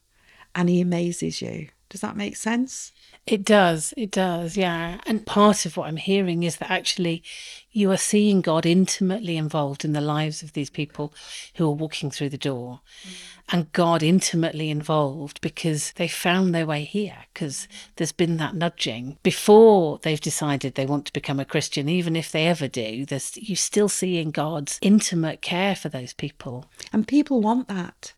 [0.54, 1.68] and he amazes you.
[1.88, 2.92] Does that make sense?
[3.30, 3.92] It does.
[3.96, 4.56] It does.
[4.56, 5.00] Yeah.
[5.06, 7.22] And part of what I'm hearing is that actually
[7.70, 11.12] you are seeing God intimately involved in the lives of these people
[11.56, 12.80] who are walking through the door.
[13.06, 13.12] Mm.
[13.50, 19.18] And God intimately involved because they found their way here, because there's been that nudging
[19.22, 23.36] before they've decided they want to become a Christian, even if they ever do, there's
[23.36, 26.66] you still seeing God's intimate care for those people.
[26.92, 28.12] And people want that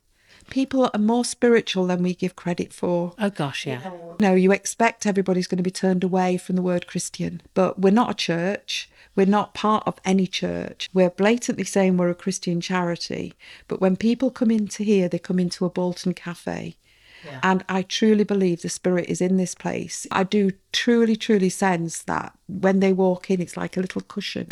[0.50, 3.14] people are more spiritual than we give credit for.
[3.18, 3.90] Oh, gosh, yeah.
[4.20, 7.90] No, you expect everybody's going to be turned away from the word Christian, but we're
[7.90, 8.90] not a church.
[9.16, 10.88] We're not part of any church.
[10.92, 13.34] We're blatantly saying we're a Christian charity,
[13.68, 16.76] but when people come into here, they come into a Bolton cafe.
[17.24, 17.40] Yeah.
[17.42, 20.06] And I truly believe the spirit is in this place.
[20.10, 24.48] I do truly, truly sense that when they walk in, it's like a little cushion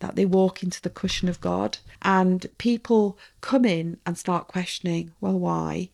[0.00, 1.78] that they walk into the cushion of God.
[2.02, 5.90] And people come in and start questioning, well, why?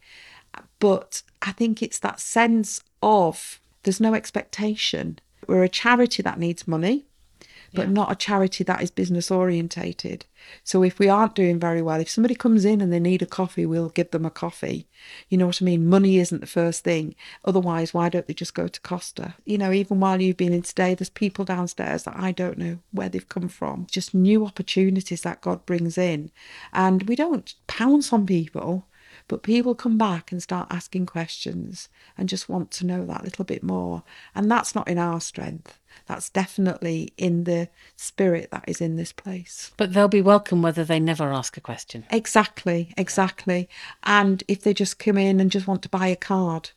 [0.78, 5.18] But I think it's that sense of there's no expectation.
[5.46, 7.04] We're a charity that needs money
[7.74, 7.92] but yeah.
[7.92, 10.24] not a charity that is business orientated.
[10.62, 13.26] So if we aren't doing very well, if somebody comes in and they need a
[13.26, 14.86] coffee, we'll give them a coffee.
[15.28, 15.88] You know what I mean?
[15.88, 17.14] Money isn't the first thing.
[17.44, 19.34] Otherwise, why don't they just go to Costa?
[19.44, 22.78] You know, even while you've been in today, there's people downstairs that I don't know
[22.92, 23.86] where they've come from.
[23.90, 26.30] Just new opportunities that God brings in.
[26.72, 28.86] And we don't pounce on people
[29.28, 33.44] but people come back and start asking questions and just want to know that little
[33.44, 34.02] bit more.
[34.34, 35.78] And that's not in our strength.
[36.06, 39.72] That's definitely in the spirit that is in this place.
[39.76, 42.04] But they'll be welcome whether they never ask a question.
[42.10, 43.68] Exactly, exactly.
[44.02, 46.70] And if they just come in and just want to buy a card,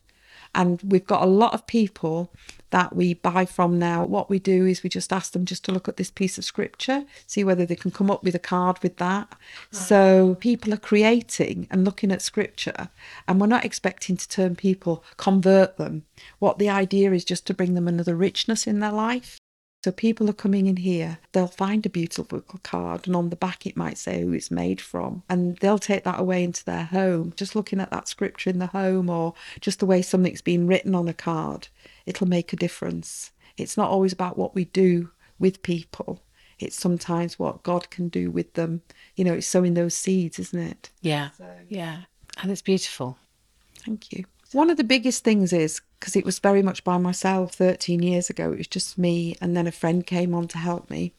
[0.54, 2.30] and we've got a lot of people
[2.70, 4.04] that we buy from now.
[4.04, 6.44] What we do is we just ask them just to look at this piece of
[6.44, 9.34] scripture, see whether they can come up with a card with that.
[9.70, 12.90] So people are creating and looking at scripture,
[13.26, 16.04] and we're not expecting to turn people, convert them.
[16.38, 19.37] What the idea is just to bring them another richness in their life.
[19.84, 23.64] So people are coming in here, they'll find a beautiful card, and on the back
[23.64, 27.32] it might say who it's made from, and they'll take that away into their home.
[27.36, 30.96] Just looking at that scripture in the home, or just the way something's been written
[30.96, 31.68] on a card,
[32.06, 33.30] it'll make a difference.
[33.56, 36.22] It's not always about what we do with people.
[36.58, 38.82] It's sometimes what God can do with them.
[39.14, 40.90] You know, it's sowing those seeds, isn't it?
[41.02, 41.30] Yeah.
[41.38, 41.46] So.
[41.68, 42.02] Yeah.
[42.42, 43.16] And it's beautiful.
[43.76, 44.24] Thank you.
[44.52, 48.30] One of the biggest things is because it was very much by myself 13 years
[48.30, 51.12] ago, it was just me, and then a friend came on to help me.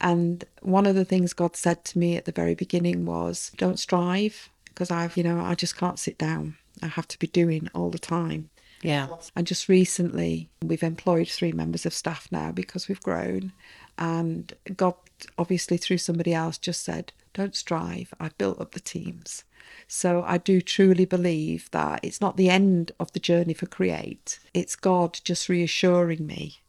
[0.00, 3.78] And one of the things God said to me at the very beginning was, Don't
[3.78, 6.56] strive, because I've, you know, I just can't sit down.
[6.82, 8.50] I have to be doing all the time.
[8.82, 9.08] Yeah.
[9.34, 13.52] And just recently, we've employed three members of staff now because we've grown.
[13.96, 14.94] And God,
[15.36, 18.14] obviously, through somebody else, just said, Don't strive.
[18.20, 19.42] I've built up the teams.
[19.86, 24.38] So I do truly believe that it's not the end of the journey for Create,
[24.54, 26.60] it's God just reassuring me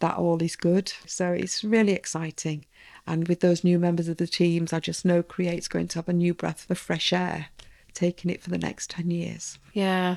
[0.00, 0.92] that all is good.
[1.06, 2.66] So it's really exciting.
[3.06, 6.08] And with those new members of the teams, I just know Create's going to have
[6.08, 7.46] a new breath of fresh air,
[7.92, 9.58] taking it for the next 10 years.
[9.72, 10.16] Yeah,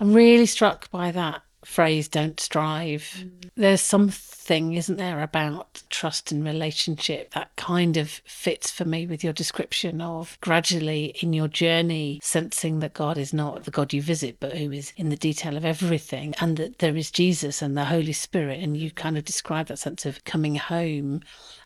[0.00, 3.02] I'm really struck by that phrase don't strive.
[3.18, 3.50] Mm.
[3.56, 9.24] There's something, isn't there, about trust and relationship that kind of fits for me with
[9.24, 14.00] your description of gradually in your journey sensing that God is not the God you
[14.00, 17.76] visit, but who is in the detail of everything, and that there is Jesus and
[17.76, 18.60] the Holy Spirit.
[18.60, 21.22] And you kind of describe that sense of coming home.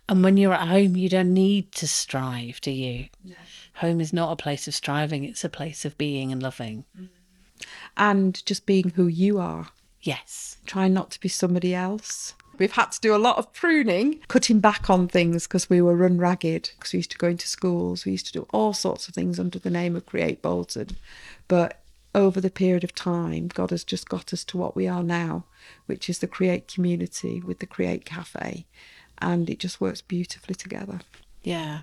[0.08, 3.08] And when you're at home, you don't need to strive, do you?
[3.22, 3.34] No.
[3.74, 6.84] Home is not a place of striving, it's a place of being and loving.
[6.98, 7.08] Mm.
[7.96, 9.68] And just being who you are
[10.02, 10.56] Yes.
[10.66, 12.34] Try not to be somebody else.
[12.58, 15.96] We've had to do a lot of pruning, cutting back on things because we were
[15.96, 16.70] run ragged.
[16.76, 19.40] Because we used to go into schools, we used to do all sorts of things
[19.40, 20.96] under the name of Create Bolton.
[21.48, 21.80] But
[22.14, 25.44] over the period of time, God has just got us to what we are now,
[25.86, 28.66] which is the Create community with the Create Cafe.
[29.18, 31.00] And it just works beautifully together.
[31.42, 31.80] Yeah.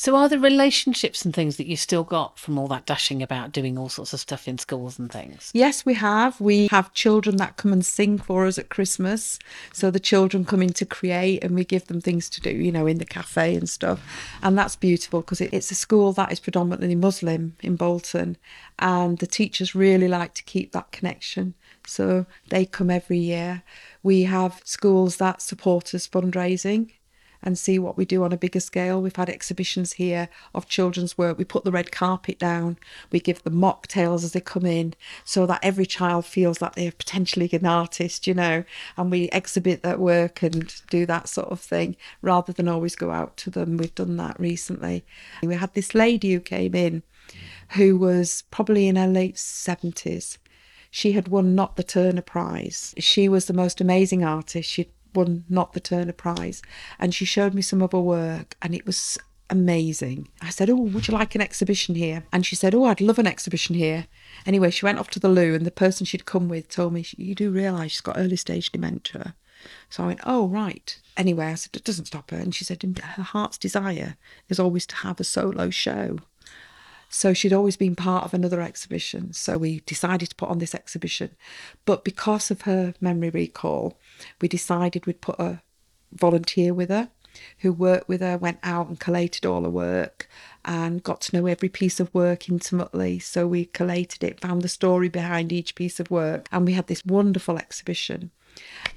[0.00, 3.50] So, are there relationships and things that you've still got from all that dashing about
[3.50, 5.50] doing all sorts of stuff in schools and things?
[5.52, 6.40] Yes, we have.
[6.40, 9.40] We have children that come and sing for us at Christmas.
[9.72, 12.70] So, the children come in to create and we give them things to do, you
[12.70, 14.00] know, in the cafe and stuff.
[14.40, 18.36] And that's beautiful because it, it's a school that is predominantly Muslim in Bolton.
[18.78, 21.54] And the teachers really like to keep that connection.
[21.88, 23.64] So, they come every year.
[24.04, 26.92] We have schools that support us fundraising
[27.42, 29.00] and see what we do on a bigger scale.
[29.00, 31.38] We've had exhibitions here of children's work.
[31.38, 32.78] We put the red carpet down.
[33.10, 36.92] We give them mocktails as they come in so that every child feels like they're
[36.92, 38.64] potentially an artist, you know,
[38.96, 43.10] and we exhibit their work and do that sort of thing rather than always go
[43.10, 43.76] out to them.
[43.76, 45.04] We've done that recently.
[45.42, 47.02] We had this lady who came in
[47.70, 50.38] who was probably in her late 70s
[50.90, 52.94] She had won not the Turner Prize.
[52.98, 54.70] She was the most amazing artist.
[54.70, 56.62] She'd won not the Turner Prize.
[56.98, 59.18] And she showed me some of her work, and it was
[59.50, 60.28] amazing.
[60.42, 62.24] I said, Oh, would you like an exhibition here?
[62.32, 64.06] And she said, Oh, I'd love an exhibition here.
[64.46, 67.04] Anyway, she went off to the loo, and the person she'd come with told me,
[67.16, 69.34] You do realise she's got early stage dementia.
[69.90, 71.00] So I went, Oh, right.
[71.16, 72.36] Anyway, I said, It doesn't stop her.
[72.36, 74.16] And she said, Her heart's desire
[74.48, 76.18] is always to have a solo show.
[77.08, 79.32] So she'd always been part of another exhibition.
[79.32, 81.30] So we decided to put on this exhibition.
[81.84, 83.98] But because of her memory recall,
[84.40, 85.62] we decided we'd put a
[86.12, 87.10] volunteer with her
[87.58, 90.28] who worked with her, went out and collated all her work
[90.64, 93.18] and got to know every piece of work intimately.
[93.18, 96.88] So we collated it, found the story behind each piece of work, and we had
[96.88, 98.30] this wonderful exhibition.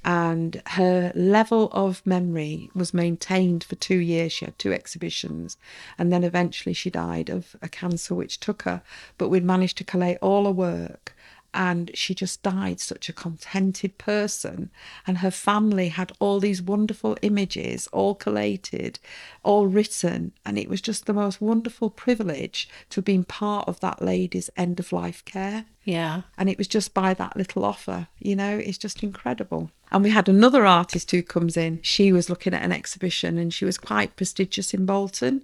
[0.04, 4.32] And her level of memory was maintained for two years.
[4.32, 5.58] She had two exhibitions,
[5.98, 8.82] and then eventually she died of a cancer which took her.
[9.18, 11.16] But we'd managed to collate all her work
[11.54, 14.70] and she just died such a contented person.
[15.06, 19.00] And her family had all these wonderful images all collated
[19.44, 20.32] all written.
[20.46, 24.50] And it was just the most wonderful privilege to have been part of that lady's
[24.56, 25.66] end of life care.
[25.84, 26.22] Yeah.
[26.38, 29.72] and it was just by that little offer you know it's just incredible.
[29.92, 31.80] And we had another artist who comes in.
[31.82, 35.44] She was looking at an exhibition and she was quite prestigious in bolton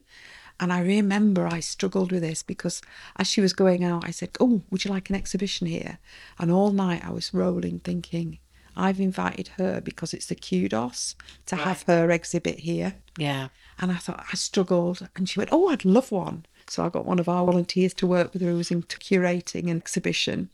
[0.59, 2.81] and I remember I struggled with this because
[3.17, 5.99] as she was going out, I said, Oh, would you like an exhibition here?
[6.39, 8.39] And all night I was rolling, thinking,
[8.75, 11.15] I've invited her because it's the kudos
[11.47, 12.95] to have her exhibit here.
[13.17, 13.49] Yeah.
[13.79, 15.07] And I thought, I struggled.
[15.15, 16.45] And she went, Oh, I'd love one.
[16.67, 19.69] So I got one of our volunteers to work with her who was into curating
[19.69, 20.49] an exhibition.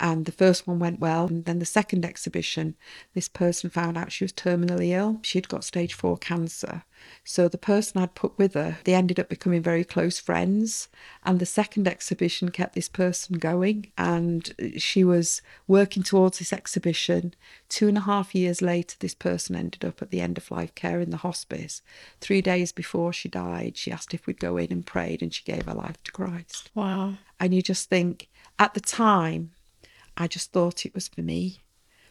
[0.00, 1.26] And the first one went well.
[1.26, 2.76] And then the second exhibition,
[3.14, 5.20] this person found out she was terminally ill.
[5.22, 6.84] She'd got stage four cancer.
[7.22, 10.88] So the person I'd put with her, they ended up becoming very close friends.
[11.22, 13.92] And the second exhibition kept this person going.
[13.98, 17.34] And she was working towards this exhibition.
[17.68, 20.74] Two and a half years later, this person ended up at the end of life
[20.74, 21.82] care in the hospice.
[22.20, 25.44] Three days before she died, she asked if we'd go in and prayed, and she
[25.44, 26.70] gave her life to Christ.
[26.74, 27.14] Wow.
[27.38, 28.28] And you just think,
[28.58, 29.52] at the time,
[30.16, 31.60] I just thought it was for me.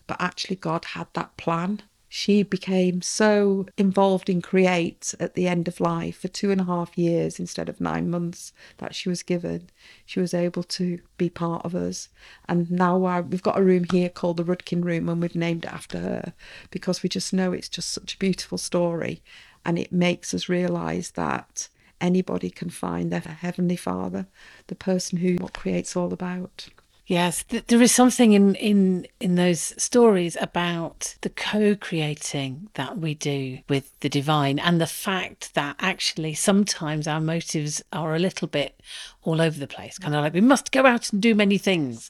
[0.08, 1.82] But actually, God had that plan.
[2.10, 6.66] She became so involved in Create at the end of life for two and a
[6.66, 9.72] half years instead of nine months that she was given.
[10.06, 12.10] She was able to be part of us.
[12.48, 15.74] And now we've got a room here called the Rudkin Room, and we've named it
[15.74, 16.34] after her
[16.70, 19.24] because we just know it's just such a beautiful story.
[19.66, 21.68] And it makes us realise that
[22.04, 24.28] anybody can find their Heavenly Father,
[24.68, 26.68] the person who what creates all about.
[27.06, 33.14] Yes, th- there is something in, in in those stories about the co-creating that we
[33.14, 38.47] do with the divine and the fact that actually sometimes our motives are a little
[38.47, 38.80] bit
[39.24, 39.97] all over the place.
[39.97, 42.10] Kind of like we must go out and do many things.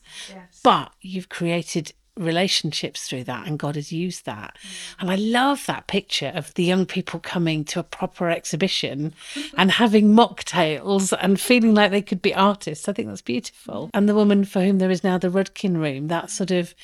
[0.64, 4.57] But you've created relationships through that and God has used that.
[4.61, 4.95] Mm.
[4.99, 9.14] And I love that picture of the young people coming to a proper exhibition
[9.57, 12.88] and having mocktails and feeling like they could be artists.
[12.88, 13.88] I think that's beautiful.
[13.88, 13.91] Mm.
[13.93, 16.76] And the woman for whom there is now the Rudkin room, that sort of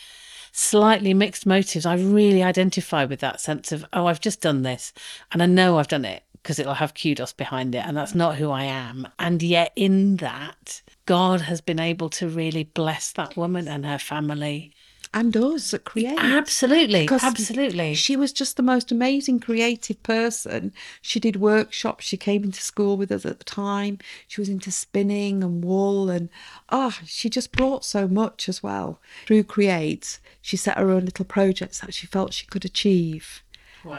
[0.51, 1.85] slightly mixed motives.
[1.85, 4.93] I really identify with that sense of, oh, I've just done this
[5.31, 8.35] and I know I've done it because it'll have kudos behind it and that's not
[8.35, 9.07] who I am.
[9.19, 13.99] And yet in that, God has been able to really bless that woman and her
[13.99, 14.73] family.
[15.11, 16.19] And us at Create.
[16.19, 17.07] Absolutely.
[17.09, 17.95] Absolutely.
[17.95, 20.71] She was just the most amazing creative person.
[21.01, 22.05] She did workshops.
[22.05, 23.97] She came into school with us at the time.
[24.27, 26.29] She was into spinning and wool and
[26.69, 28.99] oh, she just brought so much as well.
[29.25, 33.41] Through Create, she set her own little projects that she felt she could achieve.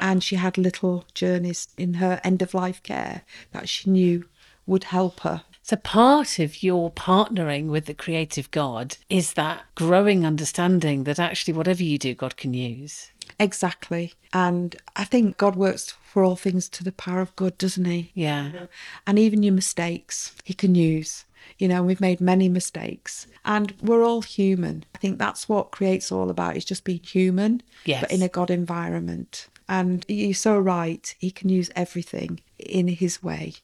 [0.01, 4.27] And she had little journeys in her end of life care that she knew
[4.67, 5.43] would help her.
[5.63, 11.55] So, part of your partnering with the creative God is that growing understanding that actually,
[11.55, 13.11] whatever you do, God can use.
[13.39, 14.15] Exactly.
[14.33, 18.11] And I think God works for all things to the power of good, doesn't he?
[18.15, 18.67] Yeah.
[19.07, 21.25] And even your mistakes, he can use.
[21.59, 24.85] You know, we've made many mistakes and we're all human.
[24.95, 28.01] I think that's what creates all about is just being human, Yes.
[28.03, 29.49] but in a God environment.
[29.69, 31.15] And you're so right.
[31.19, 33.55] He can use everything in his way.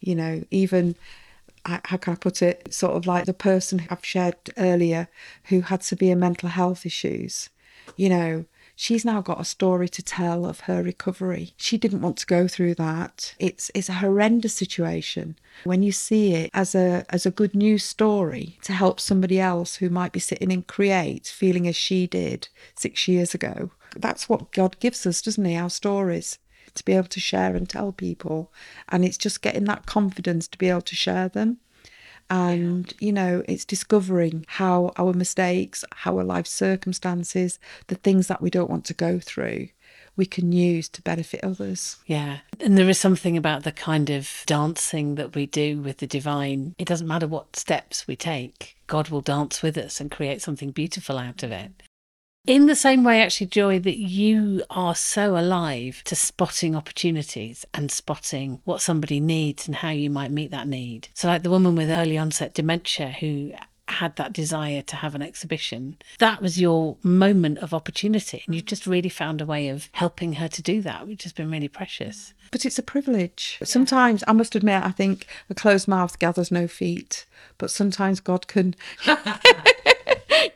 [0.00, 0.94] You know, even
[1.66, 2.72] how can I put it?
[2.72, 5.08] Sort of like the person I've shared earlier
[5.44, 7.48] who had severe mental health issues.
[7.96, 8.44] You know,
[8.74, 11.54] she's now got a story to tell of her recovery.
[11.56, 13.34] She didn't want to go through that.
[13.38, 15.36] It's it's a horrendous situation.
[15.64, 19.76] When you see it as a as a good news story to help somebody else
[19.76, 23.70] who might be sitting in create feeling as she did six years ago.
[23.96, 25.56] That's what God gives us, doesn't he?
[25.56, 26.38] Our stories
[26.76, 28.52] to be able to share and tell people.
[28.88, 31.58] And it's just getting that confidence to be able to share them.
[32.28, 38.42] And, you know, it's discovering how our mistakes, how our life circumstances, the things that
[38.42, 39.68] we don't want to go through,
[40.16, 41.98] we can use to benefit others.
[42.06, 42.38] Yeah.
[42.58, 46.74] And there is something about the kind of dancing that we do with the divine.
[46.78, 50.70] It doesn't matter what steps we take, God will dance with us and create something
[50.70, 51.82] beautiful out of it.
[52.46, 57.90] In the same way, actually, Joy, that you are so alive to spotting opportunities and
[57.90, 61.08] spotting what somebody needs and how you might meet that need.
[61.12, 63.50] So, like the woman with early onset dementia who
[63.88, 68.44] had that desire to have an exhibition, that was your moment of opportunity.
[68.46, 71.32] And you just really found a way of helping her to do that, which has
[71.32, 72.32] been really precious.
[72.52, 73.58] But it's a privilege.
[73.64, 77.26] Sometimes, I must admit, I think a closed mouth gathers no feet,
[77.58, 78.76] but sometimes God can.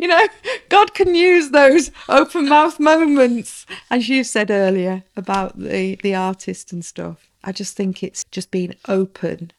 [0.00, 0.28] you know,
[0.68, 6.72] God can use those open mouth moments, as you said earlier about the, the artist
[6.72, 7.30] and stuff.
[7.44, 9.52] I just think it's just being open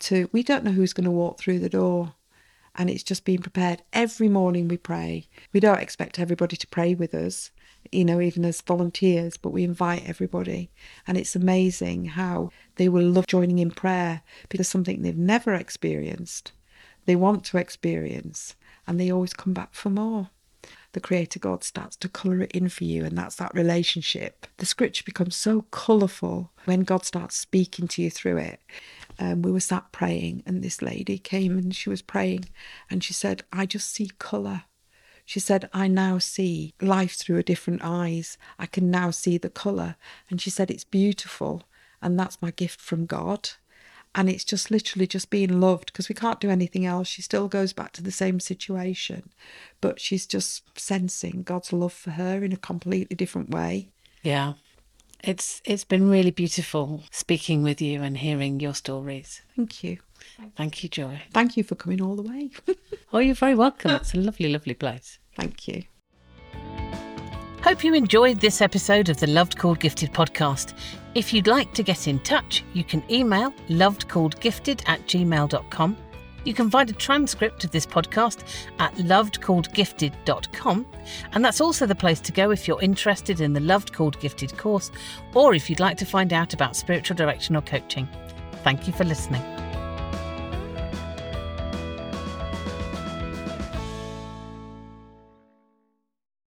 [0.00, 2.14] to, we don't know who's going to walk through the door.
[2.76, 3.82] And it's just being prepared.
[3.92, 5.26] Every morning we pray.
[5.52, 7.50] We don't expect everybody to pray with us,
[7.90, 10.70] you know, even as volunteers, but we invite everybody.
[11.04, 16.52] And it's amazing how they will love joining in prayer because something they've never experienced,
[17.06, 18.54] they want to experience
[18.86, 20.30] and they always come back for more.
[20.92, 24.46] The Creator God starts to colour it in for you, and that's that relationship.
[24.56, 28.60] The scripture becomes so colourful when God starts speaking to you through it.
[29.18, 32.46] Um, we were sat praying, and this lady came and she was praying,
[32.90, 34.64] and she said, I just see colour.
[35.24, 38.36] She said, I now see life through a different eyes.
[38.58, 39.94] I can now see the colour.
[40.28, 41.62] And she said, It's beautiful.
[42.02, 43.50] And that's my gift from God
[44.14, 47.08] and it's just literally just being loved because we can't do anything else.
[47.08, 49.30] She still goes back to the same situation,
[49.80, 53.88] but she's just sensing God's love for her in a completely different way.
[54.22, 54.54] Yeah.
[55.22, 59.42] It's it's been really beautiful speaking with you and hearing your stories.
[59.54, 59.98] Thank you.
[60.56, 61.22] Thank you, Joy.
[61.32, 62.50] Thank you for coming all the way.
[63.12, 63.92] oh, you're very welcome.
[63.92, 65.18] It's a lovely, lovely place.
[65.36, 65.84] Thank you.
[67.62, 70.72] Hope you enjoyed this episode of the Loved Called Gifted podcast.
[71.14, 75.96] If you'd like to get in touch, you can email lovedcalledgifted at gmail.com.
[76.44, 78.44] You can find a transcript of this podcast
[78.78, 80.86] at lovedcalledgifted.com,
[81.32, 84.56] and that's also the place to go if you're interested in the Loved Called Gifted
[84.56, 84.90] course
[85.34, 88.08] or if you'd like to find out about spiritual direction or coaching.
[88.64, 89.42] Thank you for listening.